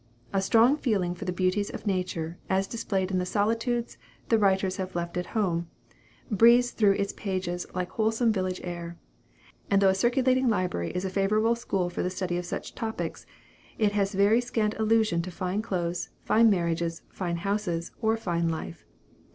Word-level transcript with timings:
A 0.33 0.41
strong 0.41 0.77
feeling 0.77 1.13
for 1.13 1.25
the 1.25 1.31
beauties 1.31 1.69
of 1.69 1.85
nature, 1.85 2.39
as 2.49 2.65
displayed 2.65 3.11
in 3.11 3.19
the 3.19 3.23
solitudes 3.23 3.99
the 4.29 4.39
writers 4.39 4.77
have 4.77 4.95
left 4.95 5.15
at 5.15 5.27
home, 5.37 5.67
breathes 6.31 6.71
through 6.71 6.93
its 6.93 7.13
pages 7.13 7.67
like 7.75 7.91
wholesome 7.91 8.31
village 8.33 8.59
air; 8.63 8.97
and 9.69 9.79
though 9.79 9.89
a 9.89 9.93
circulating 9.93 10.49
library 10.49 10.89
is 10.95 11.05
a 11.05 11.09
favorable 11.11 11.53
school 11.53 11.87
for 11.87 12.01
the 12.01 12.09
study 12.09 12.37
of 12.37 12.47
such 12.47 12.73
topics, 12.73 13.27
it 13.77 13.91
has 13.91 14.15
very 14.15 14.41
scant 14.41 14.73
allusion 14.79 15.21
to 15.21 15.29
fine 15.29 15.61
clothes, 15.61 16.09
fine 16.25 16.49
marriages, 16.49 17.03
fine 17.11 17.37
houses, 17.37 17.91
or 18.01 18.17
fine 18.17 18.49
life. 18.49 18.83